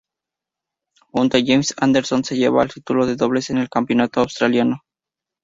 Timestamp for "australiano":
4.21-4.81